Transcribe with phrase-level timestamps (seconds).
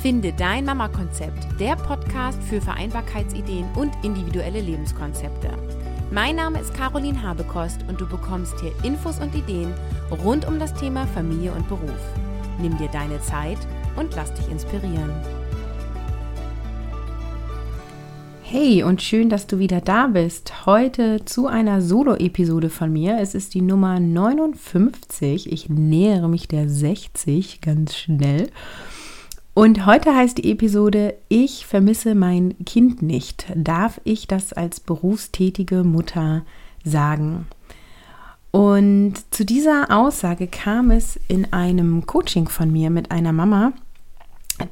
[0.00, 5.50] Finde dein Mama-Konzept, der Podcast für Vereinbarkeitsideen und individuelle Lebenskonzepte.
[6.10, 9.74] Mein Name ist Caroline Habekost und du bekommst hier Infos und Ideen
[10.24, 12.00] rund um das Thema Familie und Beruf.
[12.62, 13.58] Nimm dir deine Zeit
[13.96, 15.12] und lass dich inspirieren.
[18.42, 20.64] Hey und schön, dass du wieder da bist.
[20.64, 23.18] Heute zu einer Solo-Episode von mir.
[23.20, 25.52] Es ist die Nummer 59.
[25.52, 28.48] Ich nähere mich der 60 ganz schnell.
[29.60, 33.44] Und heute heißt die Episode Ich vermisse mein Kind nicht.
[33.54, 36.46] Darf ich das als berufstätige Mutter
[36.82, 37.46] sagen?
[38.52, 43.74] Und zu dieser Aussage kam es in einem Coaching von mir mit einer Mama,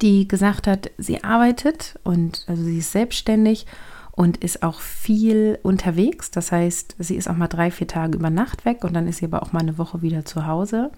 [0.01, 3.67] die gesagt hat, sie arbeitet und also sie ist selbstständig
[4.13, 6.31] und ist auch viel unterwegs.
[6.31, 9.19] Das heißt, sie ist auch mal drei, vier Tage über Nacht weg und dann ist
[9.19, 10.91] sie aber auch mal eine Woche wieder zu Hause.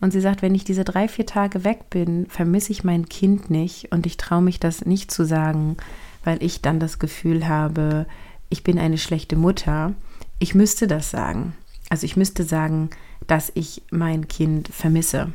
[0.00, 3.50] Und sie sagt, wenn ich diese drei, vier Tage weg bin, vermisse ich mein Kind
[3.50, 5.76] nicht und ich traue mich das nicht zu sagen,
[6.24, 8.06] weil ich dann das Gefühl habe,
[8.48, 9.94] ich bin eine schlechte Mutter.
[10.38, 11.54] Ich müsste das sagen.
[11.88, 12.90] Also ich müsste sagen,
[13.26, 15.32] dass ich mein Kind vermisse.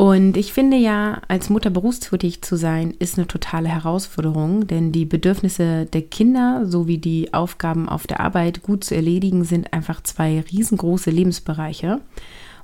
[0.00, 5.04] Und ich finde ja, als Mutter berufstätig zu sein, ist eine totale Herausforderung, denn die
[5.04, 10.42] Bedürfnisse der Kinder sowie die Aufgaben auf der Arbeit gut zu erledigen sind einfach zwei
[10.50, 12.00] riesengroße Lebensbereiche.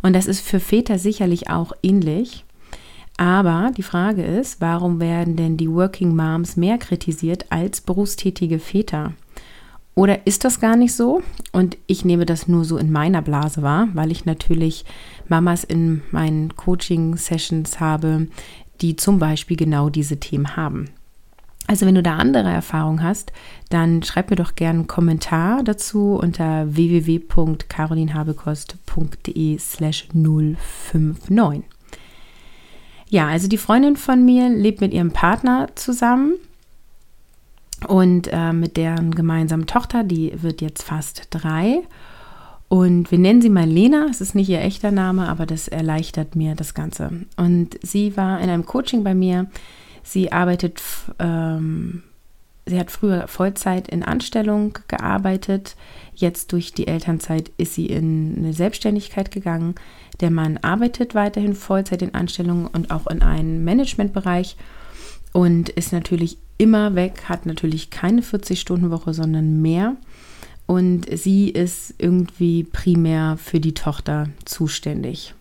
[0.02, 2.44] Und das ist für Väter sicherlich auch ähnlich.
[3.16, 9.14] Aber die Frage ist, warum werden denn die Working Moms mehr kritisiert als berufstätige Väter?
[9.94, 11.22] Oder ist das gar nicht so?
[11.52, 14.84] Und ich nehme das nur so in meiner Blase wahr, weil ich natürlich
[15.27, 18.27] Mamas in meinen Coaching-Sessions habe,
[18.83, 20.91] die zum Beispiel genau diese Themen haben.
[21.69, 23.33] Also wenn du da andere Erfahrungen hast,
[23.70, 31.64] dann schreib mir doch gerne einen Kommentar dazu unter www.carolinhabekost.de slash 059.
[33.08, 36.35] Ja, also die Freundin von mir lebt mit ihrem Partner zusammen
[37.86, 41.83] und äh, mit deren gemeinsamen Tochter, die wird jetzt fast drei.
[42.68, 46.35] Und wir nennen sie mal Lena, es ist nicht ihr echter Name, aber das erleichtert
[46.35, 47.12] mir das Ganze.
[47.36, 49.46] Und sie war in einem Coaching bei mir,
[50.06, 50.80] Sie arbeitet,
[51.18, 52.05] ähm,
[52.64, 55.74] sie hat früher Vollzeit in Anstellung gearbeitet.
[56.14, 59.74] Jetzt durch die Elternzeit ist sie in eine Selbstständigkeit gegangen.
[60.20, 64.56] Der Mann arbeitet weiterhin Vollzeit in Anstellung und auch in einem Managementbereich
[65.33, 69.96] und ist natürlich immer weg, hat natürlich keine 40-Stunden-Woche, sondern mehr.
[70.67, 75.34] Und sie ist irgendwie primär für die Tochter zuständig.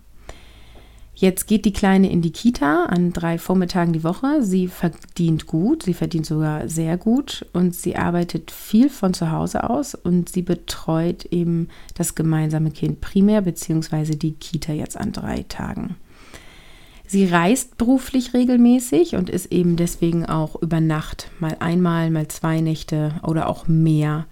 [1.17, 4.43] Jetzt geht die Kleine in die Kita an drei Vormittagen die Woche.
[4.43, 9.69] Sie verdient gut, sie verdient sogar sehr gut und sie arbeitet viel von zu Hause
[9.69, 15.43] aus und sie betreut eben das gemeinsame Kind primär beziehungsweise die Kita jetzt an drei
[15.47, 15.95] Tagen.
[17.07, 22.59] Sie reist beruflich regelmäßig und ist eben deswegen auch über Nacht mal einmal, mal zwei
[22.59, 24.25] Nächte oder auch mehr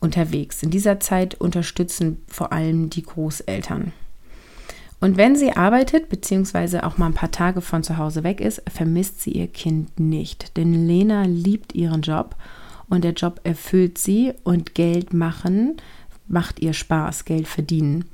[0.00, 0.64] unterwegs.
[0.64, 3.92] In dieser Zeit unterstützen vor allem die Großeltern.
[5.04, 8.62] Und wenn sie arbeitet, beziehungsweise auch mal ein paar Tage von zu Hause weg ist,
[8.66, 10.56] vermisst sie ihr Kind nicht.
[10.56, 12.34] Denn Lena liebt ihren Job
[12.88, 15.76] und der Job erfüllt sie und Geld machen
[16.26, 18.06] macht ihr Spaß, Geld verdienen.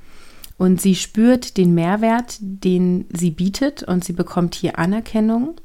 [0.57, 5.55] Und sie spürt den Mehrwert, den sie bietet und sie bekommt hier Anerkennung.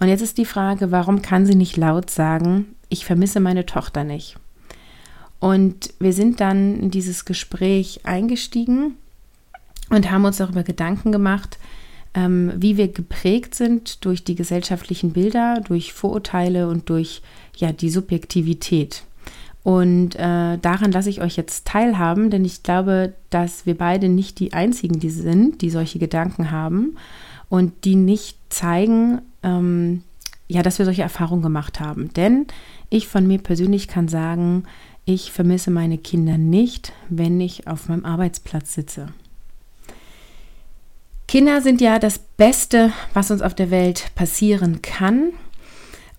[0.00, 4.02] Und jetzt ist die Frage, warum kann sie nicht laut sagen, ich vermisse meine Tochter
[4.02, 4.36] nicht?
[5.38, 8.96] Und wir sind dann in dieses Gespräch eingestiegen
[9.90, 11.58] und haben uns darüber Gedanken gemacht,
[12.14, 17.22] ähm, wie wir geprägt sind durch die gesellschaftlichen Bilder, durch Vorurteile und durch
[17.56, 19.04] ja, die Subjektivität.
[19.62, 24.38] Und äh, daran lasse ich euch jetzt teilhaben, denn ich glaube, dass wir beide nicht
[24.38, 26.96] die Einzigen die sind, die solche Gedanken haben
[27.48, 30.04] und die nicht zeigen, ähm,
[30.48, 32.12] ja, dass wir solche Erfahrungen gemacht haben.
[32.14, 32.46] Denn
[32.90, 34.64] ich von mir persönlich kann sagen,
[35.04, 39.08] ich vermisse meine Kinder nicht, wenn ich auf meinem Arbeitsplatz sitze.
[41.36, 45.34] Kinder sind ja das Beste, was uns auf der Welt passieren kann.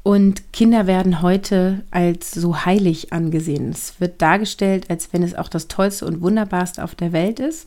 [0.03, 3.71] Und Kinder werden heute als so heilig angesehen.
[3.71, 7.65] Es wird dargestellt, als wenn es auch das Tollste und Wunderbarste auf der Welt ist.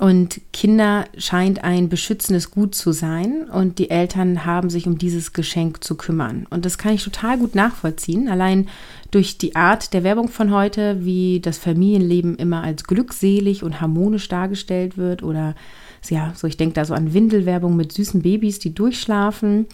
[0.00, 5.32] Und Kinder scheint ein beschützendes Gut zu sein und die Eltern haben sich um dieses
[5.32, 6.48] Geschenk zu kümmern.
[6.50, 8.68] Und das kann ich total gut nachvollziehen, allein
[9.12, 14.26] durch die Art der Werbung von heute, wie das Familienleben immer als glückselig und harmonisch
[14.26, 15.54] dargestellt wird oder
[16.08, 19.66] ja, so ich denke da so an Windelwerbung mit süßen Babys, die durchschlafen.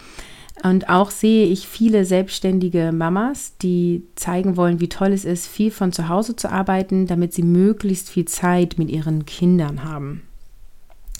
[0.63, 5.69] Und auch sehe ich viele selbstständige Mamas, die zeigen wollen, wie toll es ist, viel
[5.69, 10.21] von zu Hause zu arbeiten, damit sie möglichst viel Zeit mit ihren Kindern haben.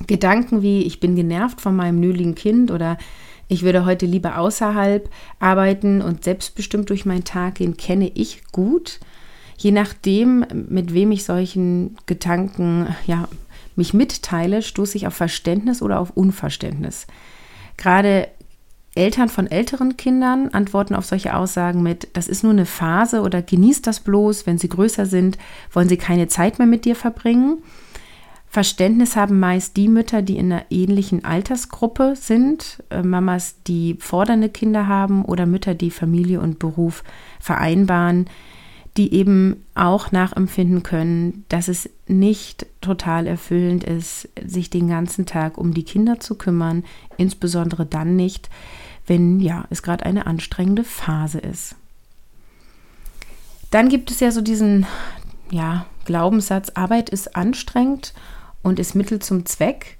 [0.08, 2.98] Gedanken wie, ich bin genervt von meinem nöligen Kind oder
[3.48, 5.10] ich würde heute lieber außerhalb
[5.40, 9.00] arbeiten und selbstbestimmt durch meinen Tag gehen, kenne ich gut.
[9.58, 13.28] Je nachdem, mit wem ich solchen Gedanken ja,
[13.78, 17.08] mich mitteile, stoße ich auf Verständnis oder auf Unverständnis.
[17.78, 18.30] Gerade
[18.96, 23.42] Eltern von älteren Kindern antworten auf solche Aussagen mit, das ist nur eine Phase oder
[23.42, 25.38] genießt das bloß, wenn sie größer sind,
[25.74, 27.58] wollen sie keine Zeit mehr mit dir verbringen.
[28.48, 34.48] Verständnis haben meist die Mütter, die in einer ähnlichen Altersgruppe sind, äh, Mamas, die fordernde
[34.48, 37.04] Kinder haben oder Mütter, die Familie und Beruf
[37.42, 38.30] vereinbaren,
[38.98, 45.58] die eben auch nachempfinden können, dass es nicht total erfüllend ist, sich den ganzen Tag
[45.58, 46.84] um die Kinder zu kümmern,
[47.18, 48.50] insbesondere dann nicht,
[49.06, 51.76] wenn ja, es gerade eine anstrengende Phase ist.
[53.70, 54.86] Dann gibt es ja so diesen
[55.52, 58.14] ja, Glaubenssatz, Arbeit ist anstrengend
[58.64, 59.98] und ist Mittel zum Zweck.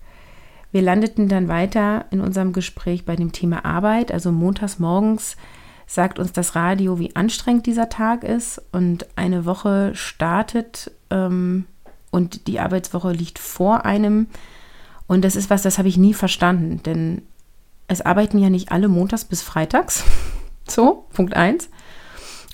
[0.72, 4.12] Wir landeten dann weiter in unserem Gespräch bei dem Thema Arbeit.
[4.12, 5.36] Also montags morgens
[5.88, 8.62] sagt uns das Radio, wie anstrengend dieser Tag ist.
[8.72, 11.66] Und eine Woche startet ähm,
[12.12, 14.28] und die Arbeitswoche liegt vor einem.
[15.08, 16.82] Und das ist was, das habe ich nie verstanden.
[16.84, 17.22] Denn
[17.88, 20.04] es arbeiten ja nicht alle montags bis freitags.
[20.68, 21.70] so, Punkt 1.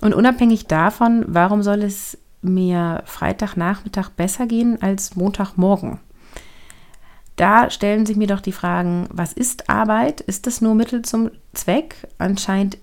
[0.01, 5.99] Und unabhängig davon, warum soll es mir Freitagnachmittag besser gehen als Montagmorgen.
[7.35, 10.21] Da stellen sich mir doch die Fragen, was ist Arbeit?
[10.21, 12.07] Ist das nur Mittel zum Zweck?
[12.17, 12.77] Anscheinend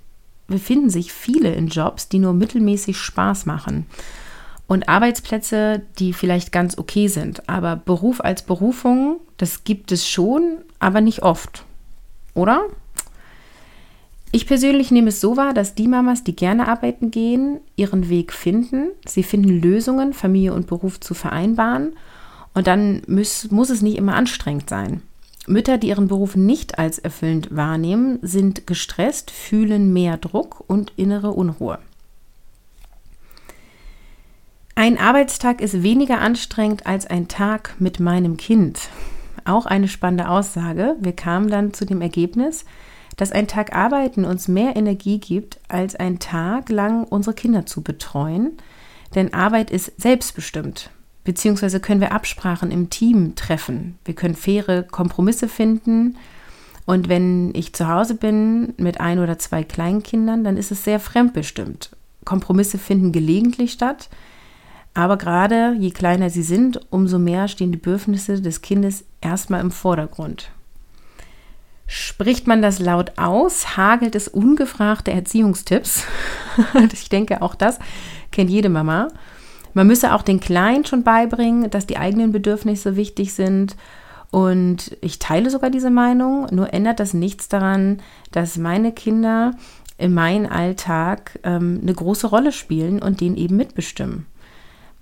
[0.49, 3.87] befinden sich viele in Jobs, die nur mittelmäßig Spaß machen.
[4.67, 7.49] Und Arbeitsplätze, die vielleicht ganz okay sind.
[7.49, 11.65] Aber Beruf als Berufung, das gibt es schon, aber nicht oft.
[12.35, 12.63] Oder?
[14.31, 18.33] Ich persönlich nehme es so wahr, dass die Mamas, die gerne arbeiten gehen, ihren Weg
[18.33, 18.89] finden.
[19.07, 21.95] Sie finden Lösungen, Familie und Beruf zu vereinbaren.
[22.53, 25.03] Und dann muss, muss es nicht immer anstrengend sein.
[25.49, 31.31] Mütter, die ihren Beruf nicht als erfüllend wahrnehmen, sind gestresst, fühlen mehr Druck und innere
[31.33, 31.79] Unruhe.
[34.75, 38.91] Ein Arbeitstag ist weniger anstrengend als ein Tag mit meinem Kind.
[39.45, 40.95] Auch eine spannende Aussage.
[41.01, 42.65] Wir kamen dann zu dem Ergebnis,
[43.17, 47.83] dass ein Tag Arbeiten uns mehr Energie gibt, als ein Tag lang unsere Kinder zu
[47.83, 48.53] betreuen.
[49.17, 50.91] Denn Arbeit ist selbstbestimmt,
[51.29, 53.99] beziehungsweise können wir Absprachen im Team treffen.
[54.07, 56.17] Wir können faire Kompromisse finden.
[56.87, 60.99] Und wenn ich zu Hause bin mit ein oder zwei Kleinkindern, dann ist es sehr
[60.99, 61.91] fremdbestimmt.
[62.25, 64.09] Kompromisse finden gelegentlich statt,
[64.95, 69.71] aber gerade je kleiner sie sind, umso mehr stehen die Bedürfnisse des Kindes erstmal im
[69.71, 70.51] Vordergrund.
[71.87, 76.05] Spricht man das laut aus, hagelt es ungefragte Erziehungstipps.
[76.93, 77.79] ich denke, auch das
[78.33, 79.09] kennt jede Mama.
[79.75, 83.77] Man müsse auch den Kleinen schon beibringen, dass die eigenen Bedürfnisse wichtig sind.
[84.31, 89.53] Und ich teile sogar diese Meinung, nur ändert das nichts daran, dass meine Kinder
[89.97, 94.27] in meinem Alltag ähm, eine große Rolle spielen und den eben mitbestimmen.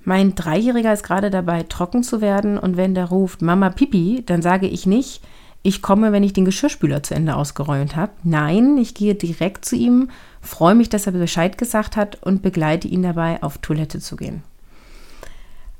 [0.04, 4.40] Mein Dreijähriger ist gerade dabei, trocken zu werden und wenn der ruft Mama Pipi, dann
[4.40, 5.20] sage ich nicht,
[5.62, 8.12] ich komme, wenn ich den Geschirrspüler zu Ende ausgeräumt habe.
[8.22, 10.10] Nein, ich gehe direkt zu ihm,
[10.40, 14.44] freue mich, dass er Bescheid gesagt hat und begleite ihn dabei, auf Toilette zu gehen.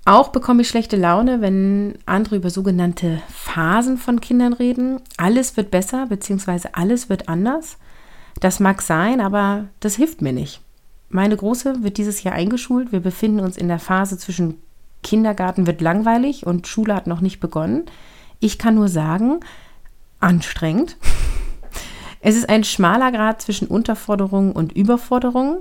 [0.06, 5.00] Auch bekomme ich schlechte Laune, wenn andere über sogenannte Phasen von Kindern reden.
[5.16, 7.76] Alles wird besser, beziehungsweise alles wird anders.
[8.38, 10.61] Das mag sein, aber das hilft mir nicht.
[11.09, 12.92] Meine Große wird dieses Jahr eingeschult.
[12.92, 14.62] Wir befinden uns in der Phase zwischen
[15.02, 17.85] Kindergarten wird langweilig und Schule hat noch nicht begonnen.
[18.38, 19.40] Ich kann nur sagen,
[20.21, 20.97] anstrengend.
[22.21, 25.59] Es ist ein schmaler Grad zwischen Unterforderung und Überforderung.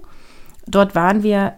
[0.65, 1.53] Dort waren wir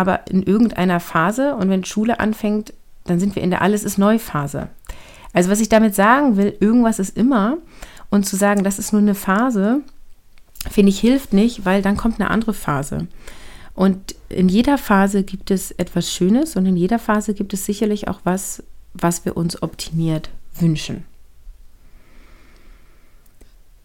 [0.00, 2.72] aber in irgendeiner Phase und wenn Schule anfängt,
[3.04, 4.70] dann sind wir in der Alles ist neu Phase.
[5.34, 7.58] Also was ich damit sagen will, irgendwas ist immer
[8.08, 9.82] und zu sagen, das ist nur eine Phase,
[10.70, 13.08] finde ich hilft nicht, weil dann kommt eine andere Phase.
[13.74, 18.08] Und in jeder Phase gibt es etwas Schönes und in jeder Phase gibt es sicherlich
[18.08, 18.62] auch was,
[18.94, 21.04] was wir uns optimiert wünschen.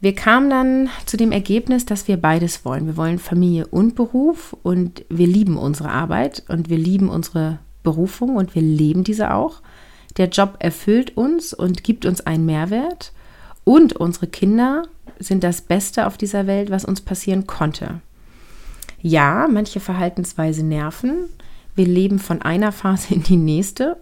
[0.02, 2.86] Wir kamen dann zu dem Ergebnis, dass wir beides wollen.
[2.86, 8.36] Wir wollen Familie und Beruf und wir lieben unsere Arbeit und wir lieben unsere Berufung
[8.36, 9.62] und wir leben diese auch.
[10.18, 13.14] Der Job erfüllt uns und gibt uns einen Mehrwert
[13.64, 14.84] und unsere Kinder
[15.20, 18.02] sind das Beste auf dieser Welt, was uns passieren konnte.
[19.02, 21.30] Ja, manche Verhaltensweise nerven.
[21.76, 23.98] Wir leben von einer Phase in die nächste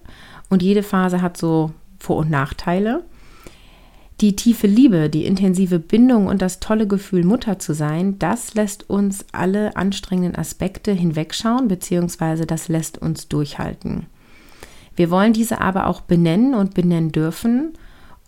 [0.50, 3.04] und jede Phase hat so Vor- und Nachteile.
[4.24, 8.90] Die tiefe Liebe, die intensive Bindung und das tolle Gefühl, Mutter zu sein, das lässt
[8.90, 14.06] uns alle anstrengenden Aspekte hinwegschauen, beziehungsweise das lässt uns durchhalten.
[14.96, 17.74] Wir wollen diese aber auch benennen und benennen dürfen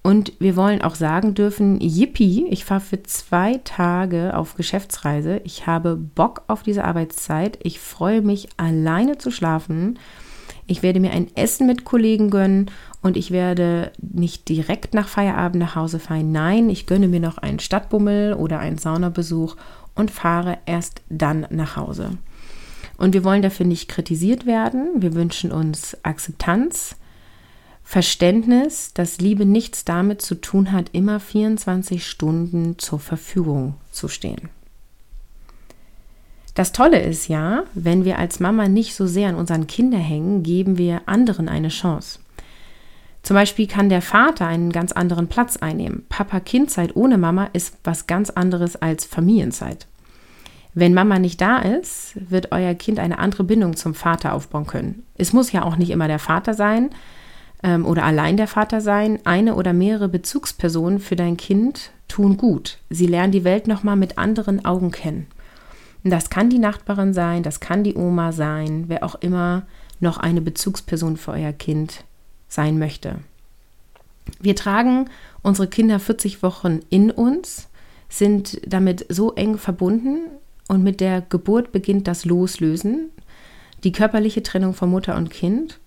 [0.03, 5.39] Und wir wollen auch sagen dürfen, yippie, ich fahre für zwei Tage auf Geschäftsreise.
[5.45, 7.57] Ich habe Bock auf diese Arbeitszeit.
[7.63, 9.97] Ich freue mich, alleine zu schlafen.
[10.67, 12.69] Ich werde mir ein Essen mit Kollegen gönnen
[13.05, 16.31] und ich werde nicht direkt nach Feierabend nach Hause fahren.
[16.31, 19.57] Nein, ich gönne mir noch einen Stadtbummel oder einen Saunabesuch
[19.93, 22.17] und fahre erst dann nach Hause.
[22.97, 25.03] Und wir wollen dafür nicht kritisiert werden.
[25.03, 26.95] Wir wünschen uns Akzeptanz
[27.83, 34.49] Verständnis, dass Liebe nichts damit zu tun hat, immer 24 Stunden zur Verfügung zu stehen.
[36.55, 40.41] Das Tolle ist ja, wenn wir als Mama nicht so sehr an unseren Kindern hängen,
[40.41, 42.17] geben wir anderen eine Chance.
[43.25, 46.05] Zum Beispiel kann der Vater einen ganz anderen Platz einnehmen.
[46.09, 49.87] Papa-Kind-Zeit ohne Mama ist was ganz anderes als Familienzeit.
[50.75, 55.07] Wenn Mama nicht da ist, wird euer Kind eine andere Bindung zum Vater aufbauen können.
[55.17, 56.91] Es muss ja auch nicht immer der Vater sein,
[57.63, 62.77] ähm, oder allein der Vater sein, eine oder mehrere Bezugspersonen für dein Kind tun gut.
[62.91, 65.25] Sie lernen die Welt nochmal mit anderen Augen kennen.
[66.03, 69.63] das kann die Nachbarin sein, das kann die Oma sein, wer auch immer
[69.99, 72.03] noch eine Bezugsperson für euer Kind
[72.55, 73.19] sein möchte.
[74.39, 75.09] Wir tragen
[75.43, 77.69] unsere Kinder 40 Wochen in uns,
[78.09, 80.27] sind damit so eng verbunden
[80.67, 83.11] und mit der Geburt beginnt das Loslösen,
[83.83, 85.79] die körperliche Trennung von Mutter und Kind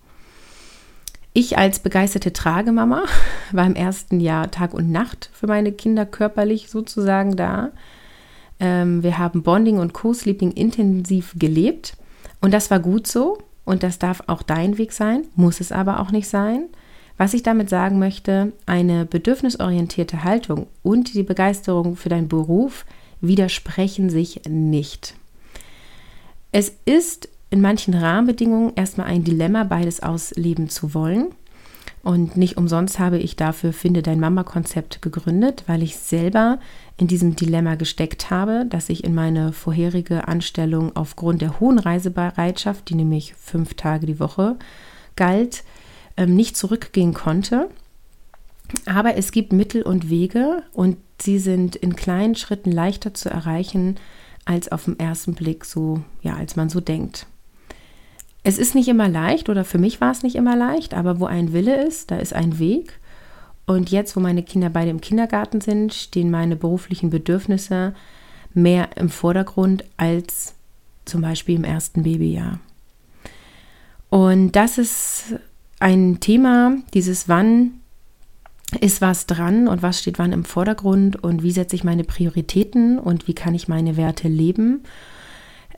[1.33, 3.03] ich als begeisterte Tragemama
[3.51, 7.71] war im ersten Jahr Tag und Nacht für meine Kinder körperlich sozusagen da.
[8.59, 11.95] Ähm, wir haben Bonding und Co-Sleeping intensiv gelebt
[12.41, 13.37] und das war gut so
[13.69, 16.65] und das darf auch dein Weg sein, muss es aber auch nicht sein.
[17.17, 22.83] Was ich damit sagen möchte, eine bedürfnisorientierte Haltung und die Begeisterung für deinen Beruf
[23.21, 25.13] widersprechen sich nicht.
[26.51, 31.27] Es ist in manchen Rahmenbedingungen erstmal ein Dilemma, beides ausleben zu wollen.
[32.01, 36.59] Und nicht umsonst habe ich dafür Finde dein Mama-Konzept gegründet, weil ich selber
[36.97, 42.89] in diesem Dilemma gesteckt habe, dass ich in meine vorherige Anstellung aufgrund der hohen Reisebereitschaft,
[42.89, 44.57] die nämlich fünf Tage die Woche
[45.15, 45.63] galt,
[46.15, 47.69] ähm, nicht zurückgehen konnte.
[48.85, 53.95] Aber es gibt Mittel und Wege und sie sind in kleinen Schritten leichter zu erreichen,
[54.45, 57.27] als auf den ersten Blick so, ja, als man so denkt.
[58.49, 61.27] Es ist nicht immer leicht oder für mich war es nicht immer leicht, aber wo
[61.27, 62.99] ein Wille ist, da ist ein Weg.
[63.67, 67.93] Und jetzt, wo meine Kinder beide im Kindergarten sind, stehen meine beruflichen Bedürfnisse
[68.55, 70.55] mehr im Vordergrund als
[71.05, 72.59] zum Beispiel im ersten Babyjahr.
[74.09, 75.35] Und das ist
[75.79, 77.73] ein Thema, dieses Wann
[78.81, 82.97] ist was dran und was steht wann im Vordergrund und wie setze ich meine Prioritäten
[82.97, 84.81] und wie kann ich meine Werte leben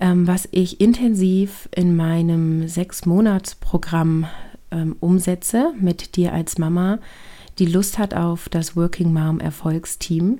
[0.02, 4.26] ähm, was ich intensiv in meinem Sechs-Monats-Programm
[4.72, 6.98] ähm, umsetze mit dir als Mama,
[7.60, 10.40] die Lust hat auf das Working Mom Erfolgsteam.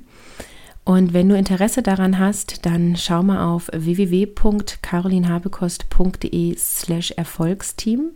[0.84, 8.14] Und wenn du Interesse daran hast, dann schau mal auf www.carolinhabekost.de slash Erfolgsteam,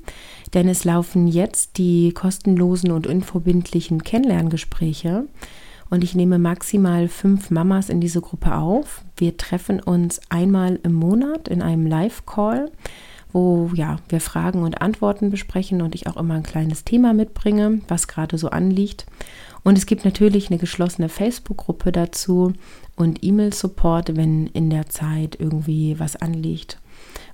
[0.56, 5.28] denn es laufen jetzt die kostenlosen und unverbindlichen Kennenlerngespräche
[5.89, 9.04] und ich nehme maximal fünf Mamas in diese Gruppe auf.
[9.18, 12.72] Wir treffen uns einmal im Monat in einem Live-Call,
[13.32, 17.82] wo ja, wir Fragen und Antworten besprechen und ich auch immer ein kleines Thema mitbringe,
[17.88, 19.06] was gerade so anliegt.
[19.63, 22.54] Und es gibt natürlich eine geschlossene Facebook-Gruppe dazu
[22.96, 26.80] und E-Mail-Support, wenn in der Zeit irgendwie was anliegt.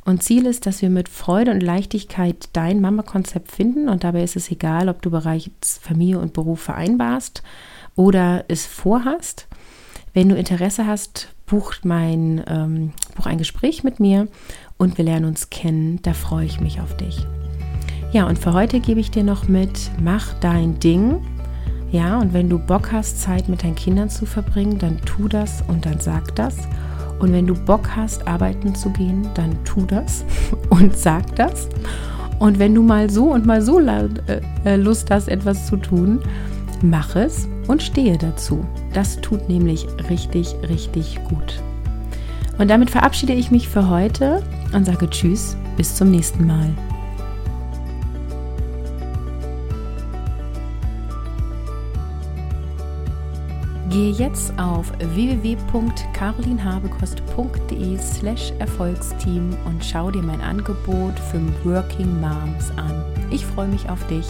[0.06, 4.36] Und Ziel ist, dass wir mit Freude und Leichtigkeit dein Mama-Konzept finden und dabei ist
[4.36, 7.44] es egal, ob du bereits Familie und Beruf vereinbarst
[7.96, 9.48] oder es vorhast.
[10.14, 14.28] Wenn du Interesse hast, buch, mein, ähm, buch ein Gespräch mit mir
[14.78, 16.02] und wir lernen uns kennen.
[16.02, 17.26] Da freue ich mich auf dich.
[18.12, 21.26] Ja, und für heute gebe ich dir noch mit, mach dein Ding.
[21.92, 25.64] Ja, und wenn du Bock hast, Zeit mit deinen Kindern zu verbringen, dann tu das
[25.68, 26.56] und dann sag das.
[27.20, 30.26] Und wenn du Bock hast, arbeiten zu gehen, dann tu das
[30.70, 31.68] und sag das.
[32.40, 36.20] Und wenn du mal so und mal so äh, Lust hast, etwas zu tun,
[36.82, 38.66] mach es und stehe dazu.
[38.94, 41.62] Das tut nämlich richtig, richtig gut.
[42.58, 44.42] Und damit verabschiede ich mich für heute
[44.74, 46.70] und sage Tschüss, bis zum nächsten Mal.
[53.90, 63.04] Gehe jetzt auf www.carolinhabekost.de slash Erfolgsteam und schau dir mein Angebot für Working Moms an.
[63.32, 64.26] Ich freue mich auf dich.